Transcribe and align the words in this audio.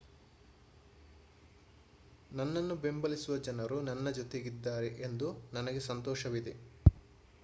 ನನ್ನನ್ನು 2.31 2.75
ಬೆಂಬಲಿಸುವ 2.75 3.37
ಜನರು 3.39 3.77
ನನ್ನ 3.81 4.09
ಜೊತೆಗಿದ್ದಾರೆ 4.11 4.89
ಎಂದು 5.01 5.27
ನನಗೆ 5.53 5.83
ಸಂತೋಷವಿದೆ 5.89 6.55